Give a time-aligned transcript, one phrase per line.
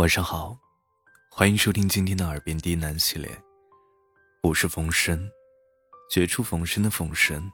[0.00, 0.56] 晚上好，
[1.30, 3.30] 欢迎收听今天的耳边低喃系列，
[4.42, 5.30] 我是冯生，
[6.10, 7.52] 绝处逢生的冯生。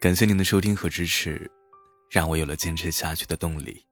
[0.00, 1.50] 感谢您的收听和支持，
[2.08, 3.84] 让我有了坚持下去的动力。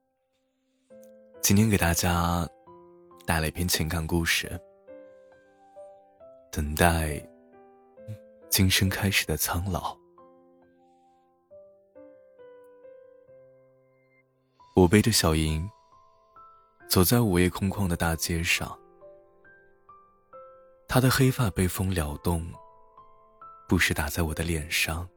[1.40, 2.48] 今天给大家
[3.26, 4.48] 带来一篇情感故事，
[6.52, 7.20] 等待
[8.48, 9.98] 今生开始的苍老。
[14.76, 15.68] 我背着小莹。
[16.92, 18.78] 走在午夜空旷的大街上，
[20.86, 22.46] 他的黑发被风撩动，
[23.66, 25.08] 不时打在我的脸上。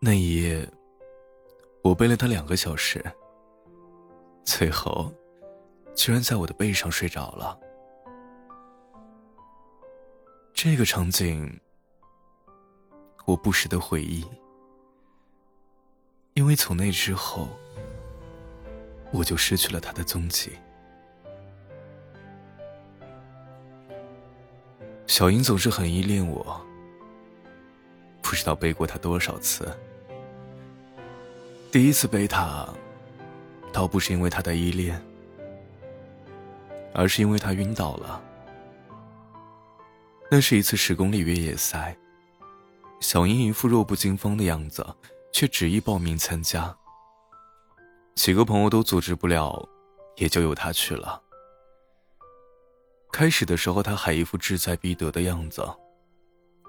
[0.00, 0.72] 那一夜，
[1.82, 3.04] 我背了他两个小时，
[4.44, 5.12] 最后，
[5.96, 7.58] 居然在我的背上睡着了。
[10.54, 11.60] 这个场景，
[13.24, 14.24] 我不时的回忆，
[16.34, 17.48] 因为从那之后。
[19.10, 20.52] 我就失去了他的踪迹。
[25.06, 26.60] 小英总是很依恋我，
[28.20, 29.72] 不知道背过他多少次。
[31.72, 32.68] 第一次背他，
[33.72, 35.00] 倒不是因为他的依恋，
[36.92, 38.22] 而是因为他晕倒了。
[40.30, 41.96] 那是一次十公里越野赛，
[43.00, 44.84] 小英一副弱不禁风的样子，
[45.32, 46.76] 却执意报名参加。
[48.16, 49.56] 几个朋友都组织不了，
[50.16, 51.22] 也就由他去了。
[53.12, 55.62] 开始的时候，他还一副志在必得的样子，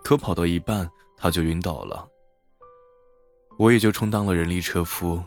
[0.03, 2.08] 可跑到一半，他就晕倒了。
[3.58, 5.23] 我也就充当了人力车夫，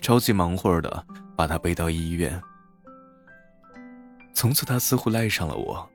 [0.00, 1.04] 着急忙活的
[1.36, 2.40] 把他背到医院。
[4.32, 5.86] 从此，他似乎赖上了我，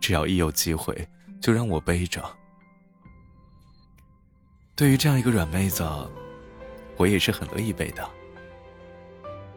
[0.00, 1.08] 只要一有机会，
[1.40, 2.22] 就让我背着。
[4.76, 5.82] 对于这样一个软妹子，
[6.96, 8.17] 我也是很乐意背的。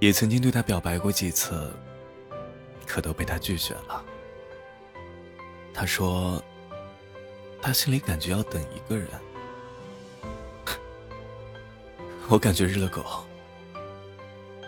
[0.01, 1.71] 也曾经对他表白过几次，
[2.87, 4.03] 可都被他拒绝了。
[5.71, 6.43] 他说
[7.61, 9.07] ：“他心里感觉要等一个人。
[12.27, 13.05] ”我感觉日了狗，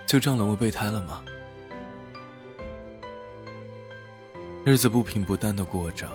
[0.06, 1.26] 就这样沦为备胎了吗？
[4.64, 6.08] 日子不平不淡的过着，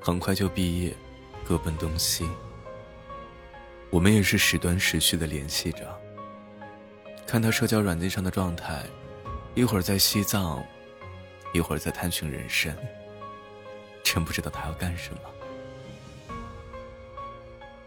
[0.00, 0.96] 很快就毕业，
[1.46, 2.26] 各奔东西。
[3.90, 6.00] 我们也是时断时续的联系着。
[7.32, 8.84] 看他社交软件上的状态，
[9.54, 10.62] 一会儿在西藏，
[11.54, 12.76] 一会儿在探寻人生。
[14.04, 15.20] 真不知道他要干什么。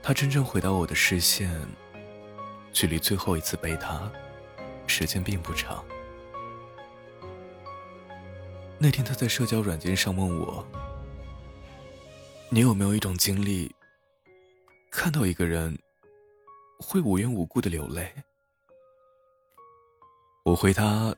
[0.01, 1.47] 他真正回到我的视线，
[2.73, 4.11] 距离最后一次背他，
[4.87, 5.85] 时间并不长。
[8.79, 10.65] 那天他在社交软件上问我
[12.49, 13.71] ：“你有没有一种经历，
[14.89, 15.77] 看到一个人，
[16.79, 18.11] 会无缘无故的流泪？”
[20.45, 21.15] 我回他：“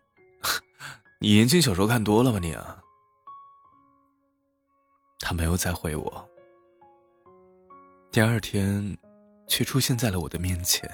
[1.19, 2.57] 你言情小说看多了吧你？”？”
[5.19, 6.29] 他没有再回我。
[8.09, 8.97] 第二天，
[9.45, 10.89] 却出现在了我的面前。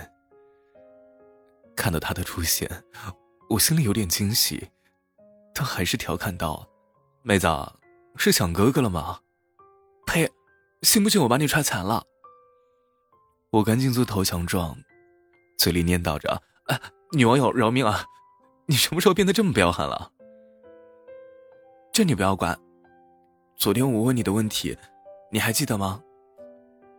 [1.76, 2.68] 看到他的出现，
[3.52, 4.68] 我心里有点惊喜，
[5.54, 6.68] 但还是调侃道
[7.22, 7.48] ：“妹子，
[8.16, 9.20] 是想哥哥了吗？”
[10.08, 10.28] 呸！
[10.82, 12.04] 信不信我把你踹残了？
[13.52, 14.76] 我赶紧做投降状，
[15.56, 18.04] 嘴里念叨着：“哎，女网友饶命啊！”
[18.74, 20.12] 你什么时候变得这么彪悍了？
[21.92, 22.60] 这你不要管。
[23.56, 24.76] 昨天我问你的问题，
[25.32, 26.02] 你还记得吗？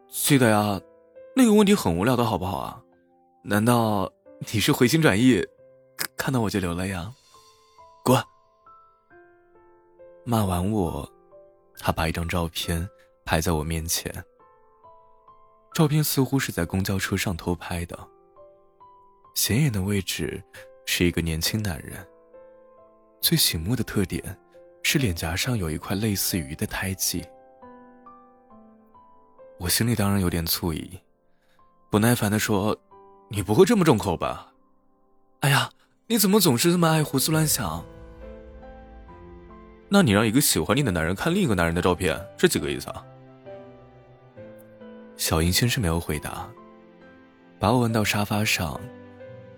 [0.09, 0.81] 记得呀，
[1.35, 2.81] 那个问题很无聊的好不好啊？
[3.43, 4.09] 难道
[4.53, 5.45] 你是回心转意，
[6.17, 7.13] 看到我就流泪呀？
[8.05, 8.23] 滚！
[10.25, 11.13] 骂完我，
[11.79, 12.89] 他把一张照片
[13.25, 14.25] 拍在我面前。
[15.73, 17.99] 照片似乎是在公交车上偷拍的，
[19.35, 20.41] 显眼的位置。
[20.87, 22.07] 是一个年轻男人。
[23.21, 24.37] 最醒目的特点
[24.83, 27.25] 是脸颊上有一块类似鱼的胎记。
[29.59, 31.01] 我心里当然有点醋意，
[31.91, 32.77] 不耐烦的说
[33.31, 34.53] ：“你不会这么重口吧？”
[35.41, 35.71] 哎呀，
[36.09, 37.85] 你怎么总是这么爱胡思乱想？
[39.89, 43.05] 那你让一个喜欢你的男人看另一个男人的照片，是几个意思啊？
[45.17, 46.51] 小英先是没有回答，
[47.59, 48.81] 把我问到沙发上。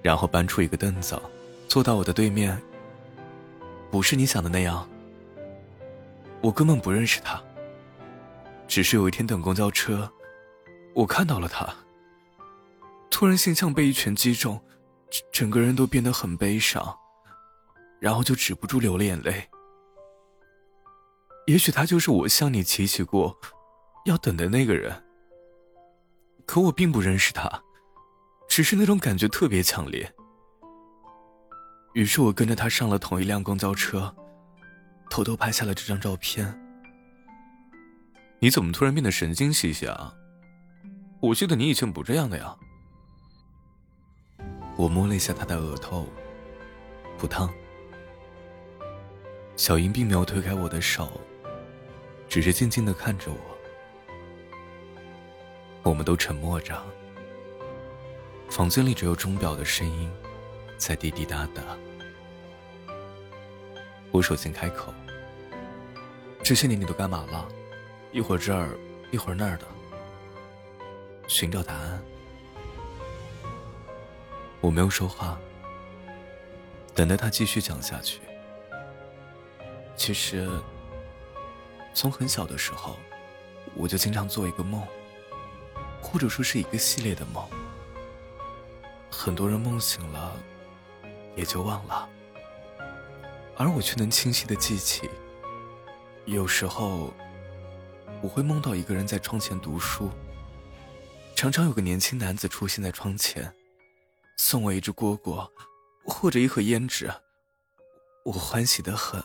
[0.07, 1.21] 然后搬出一个凳子，
[1.67, 2.57] 坐到我的对面。
[3.91, 4.89] 不是你想的那样。
[6.41, 7.43] 我根本不认识他。
[8.69, 10.09] 只是有一天等公交车，
[10.95, 11.75] 我看到了他。
[13.11, 14.61] 突然心像被一拳击中，
[15.33, 16.97] 整个人都变得很悲伤，
[17.99, 19.49] 然后就止不住流了眼泪。
[21.49, 23.37] 也许他就是我向你提起过
[24.05, 25.03] 要等的那个人。
[26.47, 27.65] 可我并不认识他。
[28.57, 30.11] 只是那种感觉特别强烈。
[31.93, 34.17] 于是我跟着他上了同一辆公交车，
[35.11, 36.59] 偷偷拍下了这张照片。
[38.39, 40.11] 你怎么突然变得神经兮兮啊？
[41.21, 42.57] 我记得你以前不这样的呀。
[44.79, 46.09] 我摸了一下他的额头，
[47.19, 47.53] 不烫。
[49.55, 51.21] 小英并没有推开我的手，
[52.27, 53.39] 只是静静的看着我。
[55.83, 56.83] 我们都沉默着，
[58.49, 60.11] 房间里只有钟表的声音
[60.79, 61.63] 在滴滴答答。
[64.11, 64.95] 我首先开口
[66.43, 67.47] ：“这些年你都干嘛了？
[68.13, 68.79] 一会儿这儿，
[69.11, 69.67] 一会儿那儿的，
[71.29, 72.03] 寻找答案。”
[74.63, 75.39] 我没有说话，
[76.95, 78.21] 等待他继续讲下去。
[79.97, 80.49] 其实，
[81.93, 82.97] 从很小的时候，
[83.75, 84.83] 我就经常做一个梦，
[86.01, 87.45] 或者说是一个系列的梦。
[89.27, 90.41] 很多人梦醒了，
[91.35, 92.09] 也就忘了，
[93.57, 95.11] 而我却能清晰的记起。
[96.27, 97.13] 有时候，
[98.23, 100.13] 我会梦到一个人在窗前读书，
[101.35, 103.53] 常常有个年轻男子出现在窗前。
[104.37, 105.51] 送我一只蝈蝈，
[106.05, 107.13] 或者一盒胭脂，
[108.27, 109.21] 我欢喜的很。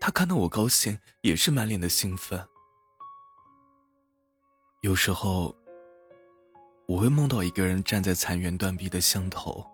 [0.00, 2.48] 他看到我高兴，也是满脸的兴奋。
[4.80, 5.54] 有时候，
[6.86, 9.64] 我会梦到一个人站在残垣断壁的巷头，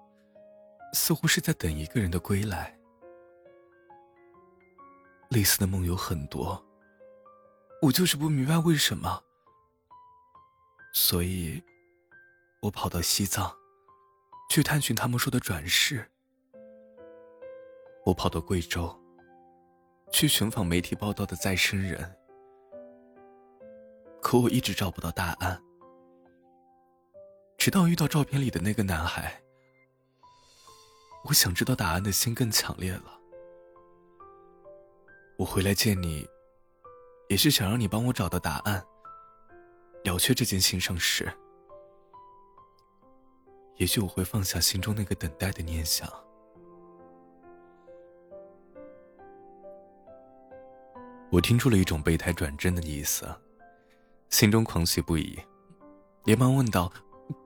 [0.93, 2.77] 似乎是在等一个人的归来。
[5.31, 6.65] 类似的梦有很多，
[7.83, 9.23] 我就是不明白为什么。
[10.93, 11.63] 所以，
[12.63, 13.53] 我跑到西藏。
[14.51, 16.11] 去探寻他们说的转世。
[18.07, 18.99] 我跑到贵州，
[20.11, 22.17] 去寻访媒体报道的再生人，
[24.23, 25.63] 可我一直找不到答案。
[27.59, 29.43] 直到遇到照片里的那个男孩，
[31.25, 33.19] 我想知道答案的心更强烈了。
[35.37, 36.25] 我回来见你，
[37.29, 38.83] 也是想让你帮我找到答案，
[40.05, 41.31] 了却这件心上事。
[43.77, 46.09] 也许我会放下心中那个等待的念想。
[51.31, 53.29] 我听出了一种备胎转正的意思，
[54.31, 55.39] 心中狂喜不已，
[56.25, 56.91] 连忙问道：“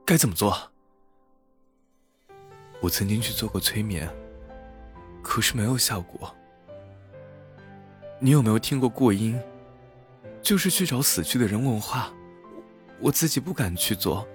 [0.04, 0.70] 该怎么做？”
[2.80, 4.10] 我曾经去做过催眠，
[5.22, 6.34] 可是没有效果。
[8.18, 9.40] 你有没有听过过阴？
[10.42, 12.12] 就是去找死去的人问话，
[12.98, 14.26] 我自己不敢去做。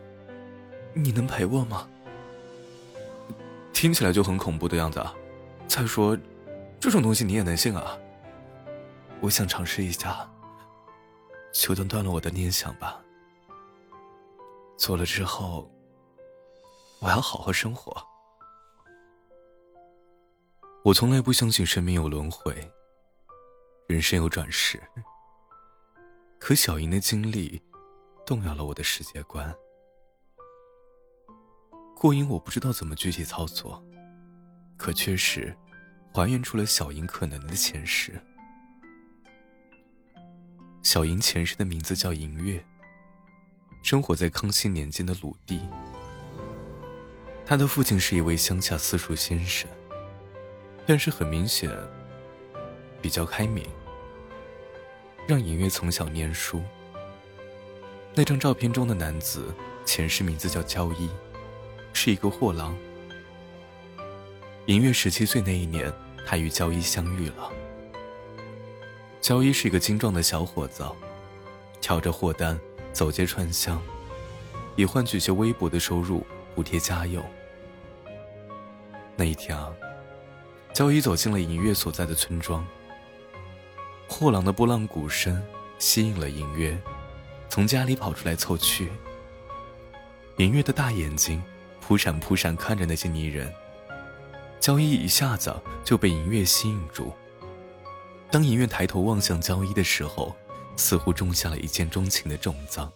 [0.93, 1.87] 你能陪我吗？
[3.73, 5.13] 听起来就很恐怖的样子啊！
[5.67, 6.17] 再说，
[6.79, 7.97] 这种东西你也能信啊？
[9.19, 10.29] 我想尝试一下，
[11.51, 13.01] 就当断了我的念想吧。
[14.77, 15.69] 做了之后，
[17.01, 17.91] 我要好好生活。
[20.83, 22.55] 我从来不相信生命有轮回，
[23.87, 24.81] 人生有转世。
[26.39, 27.61] 可小莹的经历，
[28.25, 29.53] 动摇了我的世界观。
[31.95, 33.83] 过阴我不知道怎么具体操作，
[34.77, 35.53] 可确实
[36.13, 38.21] 还原出了小莹可能的前世。
[40.83, 42.63] 小莹前世的名字叫银月，
[43.81, 45.61] 生活在康熙年间的鲁地。
[47.45, 49.69] 他的父亲是一位乡下私塾先生，
[50.85, 51.71] 但是很明显
[53.01, 53.65] 比较开明，
[55.25, 56.61] 让银月从小念书。
[58.13, 59.53] 那张照片中的男子
[59.85, 61.09] 前世名字叫焦一。
[61.93, 62.77] 是一个货郎。
[64.67, 65.91] 银月十七岁那一年，
[66.27, 67.51] 他与焦一相遇了。
[69.19, 70.85] 焦一是一个精壮的小伙子，
[71.81, 72.59] 挑着货单
[72.97, 73.79] 走街串巷，
[74.75, 76.25] 以换取些微薄的收入
[76.55, 77.23] 补贴家用。
[79.15, 79.71] 那一天啊，
[80.73, 82.65] 焦一走进了银月所在的村庄。
[84.07, 85.39] 货郎的拨浪鼓声
[85.77, 86.75] 吸引了银月，
[87.49, 88.89] 从家里跑出来凑趣。
[90.37, 91.39] 银月的大眼睛。
[91.79, 93.49] 扑闪扑闪看着那些泥人，
[94.59, 97.13] 焦一一下子就被银月吸引住。
[98.29, 100.35] 当银月抬头望向焦一的时候，
[100.77, 102.87] 似乎种下了一见钟情的种子。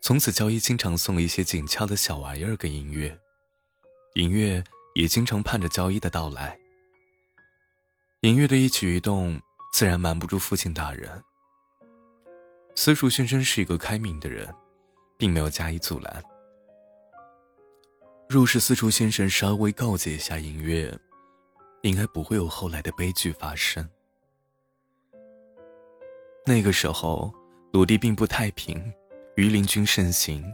[0.00, 3.18] 从此，焦一经常送一些紧俏的小玩意儿给银月，
[4.14, 4.62] 银月
[4.94, 6.58] 也经常盼着焦一的到来。
[8.20, 9.40] 银月的一举一动
[9.72, 11.22] 自然瞒不住父亲大人。
[12.74, 14.52] 私塾先生是一个开明的人，
[15.18, 16.22] 并没有加以阻拦。
[18.28, 20.98] 若是私塾先生稍微告诫一下银月，
[21.82, 23.88] 应该不会有后来的悲剧发生。
[26.44, 27.32] 那个时候，
[27.72, 28.92] 鲁地并不太平，
[29.36, 30.44] 鱼鳞军盛行。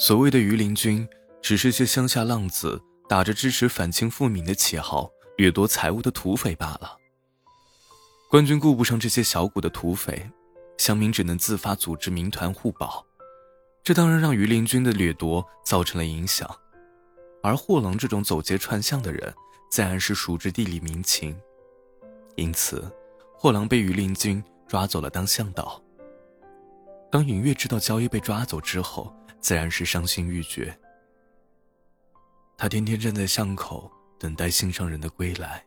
[0.00, 1.08] 所谓的鱼鳞军，
[1.40, 6.96] 只是些乡下浪子打着支持反清复明的旗号掠夺财物的土匪罢了。
[8.28, 10.28] 官军顾不上这些小股的土匪，
[10.76, 13.06] 乡民只能自发组织民团互保，
[13.84, 16.50] 这当然让榆林军的掠夺造成了影响。
[17.44, 19.32] 而货郎这种走街串巷的人，
[19.70, 21.38] 自然是熟知地理民情，
[22.34, 22.84] 因此，
[23.36, 25.82] 货郎被榆林军抓走了当向导。
[27.10, 30.76] 当尹月知道焦一被抓走之后，自然是伤心欲绝。
[32.58, 35.64] 他天天站在巷口等待心上人的归来，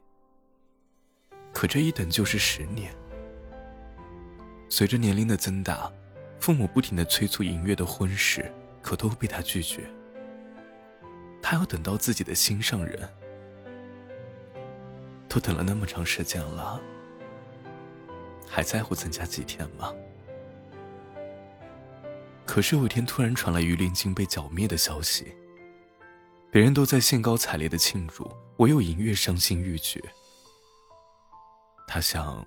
[1.54, 2.94] 可这一等就是十年。
[4.68, 5.92] 随着年龄的增大，
[6.40, 8.52] 父母不停的催促尹月的婚事，
[8.82, 9.90] 可都被他拒绝。
[11.42, 13.10] 他要等到自己的心上人，
[15.28, 16.80] 都等了那么长时间了，
[18.50, 19.94] 还在乎增加几天吗？
[22.46, 25.36] 可是有一天，突然传来榆林京被剿灭的消息。
[26.52, 28.28] 别人都在兴高采烈的庆祝，
[28.58, 30.04] 唯有银月伤心欲绝。
[31.88, 32.44] 他想，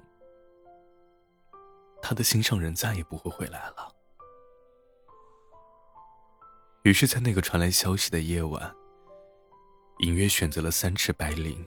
[2.02, 3.94] 他的心上人再也不会回来了。
[6.82, 8.74] 于是，在那个传来消息的夜晚，
[10.00, 11.64] 银月选择了三尺白绫。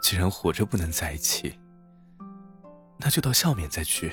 [0.00, 1.58] 既然活着不能在一起，
[2.98, 4.12] 那就到下面再去。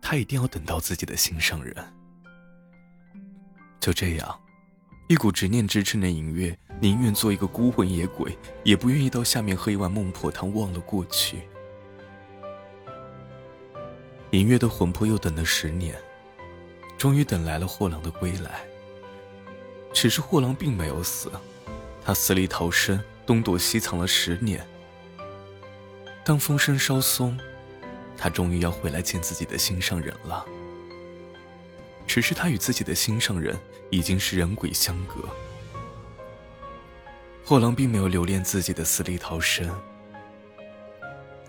[0.00, 1.74] 他一定要等到自己的心上人。
[3.80, 4.40] 就这样，
[5.08, 11.42] 一股执念支撑着尹月，宁愿做一个孤魂野鬼，也不愿意到下面喝一碗孟婆汤，忘了过去。
[14.32, 15.96] 尹月的魂魄又等了十年，
[16.98, 18.64] 终于等来了货郎的归来。
[19.92, 21.30] 只是货郎并没有死，
[22.04, 24.66] 他死里逃生，东躲西藏了十年。
[26.24, 27.38] 当风声稍松。
[28.16, 30.46] 他终于要回来见自己的心上人了，
[32.06, 33.58] 只是他与自己的心上人
[33.90, 35.28] 已经是人鬼相隔。
[37.44, 39.68] 货郎并没有留恋自己的死里逃生。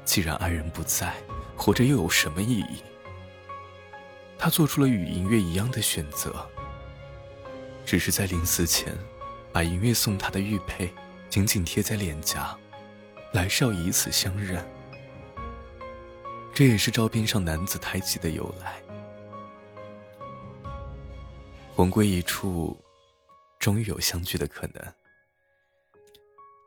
[0.04, 1.14] 既然爱人不在，
[1.56, 2.82] 活着又有什么意义？
[4.40, 6.50] 他做出了与银月一样的选择，
[7.86, 8.98] 只是在临死前，
[9.52, 10.92] 把银月送他的玉佩
[11.30, 12.58] 紧紧贴在脸颊，
[13.34, 14.64] 来是要以此相认。
[16.54, 18.82] 这也是照片上男子胎记的由来。
[21.76, 22.78] 魂归一处，
[23.60, 24.94] 终于有相聚的可能。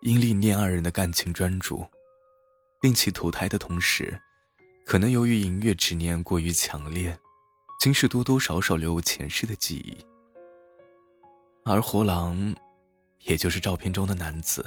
[0.03, 1.87] 因历念二人的感情专注，
[2.83, 4.21] 令其投胎的同时，
[4.85, 7.17] 可能由于银月执念过于强烈，
[7.79, 10.05] 今世多多少少留有前世的记忆。
[11.65, 12.55] 而活郎，
[13.21, 14.65] 也就是照片中的男子，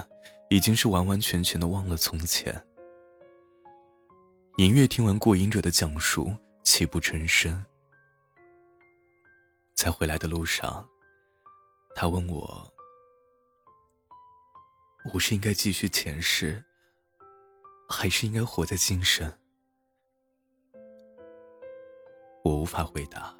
[0.49, 2.65] 已经是完完全全的忘了从前。
[4.57, 7.63] 银月听完过瘾者的讲述，泣不成声。
[9.75, 10.87] 在回来的路上，
[11.95, 12.73] 他问我
[15.13, 16.63] ：“我是应该继续前世，
[17.87, 19.31] 还是应该活在今生？”
[22.43, 23.35] 我无法回答。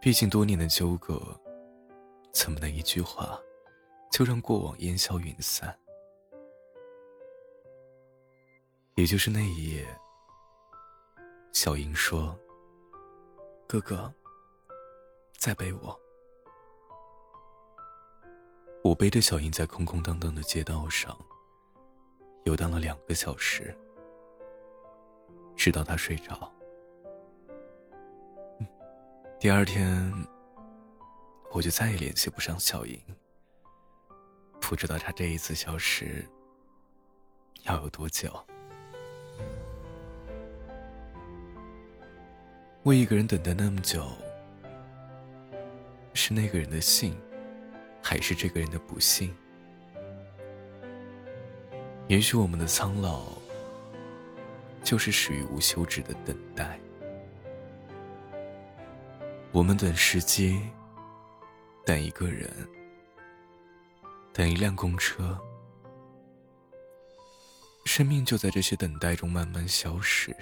[0.00, 1.20] 毕竟多年的纠葛，
[2.32, 3.38] 怎么能一句话
[4.12, 5.74] 就让过往烟消云散？
[8.94, 9.88] 也就是那一夜，
[11.50, 12.38] 小英说
[13.66, 14.12] ：“哥哥，
[15.38, 15.98] 再背我。”
[18.84, 21.16] 我背着小英在空空荡荡的街道上
[22.44, 23.74] 游荡了两个小时，
[25.56, 26.52] 直到他睡着。
[29.40, 30.12] 第二天，
[31.50, 33.00] 我就再也联系不上小英。
[34.72, 36.26] 不知道他这一次消失
[37.64, 38.42] 要有多久。
[42.84, 44.10] 为一个人等待那么久，
[46.14, 47.14] 是那个人的幸，
[48.02, 49.30] 还是这个人的不幸？
[52.08, 53.24] 也许我们的苍老，
[54.82, 56.80] 就是始于无休止的等待。
[59.50, 60.58] 我们等时机，
[61.84, 62.50] 等一个人，
[64.32, 65.38] 等一辆公车，
[67.84, 70.34] 生命就在这些等待中慢慢消失。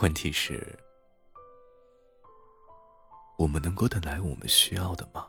[0.00, 0.78] 问题是，
[3.36, 5.28] 我们能够等来我们需要的吗？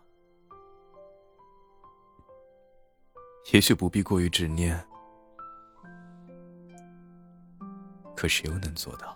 [3.53, 4.83] 也许不必过于执念，
[8.15, 9.14] 可谁又能做到？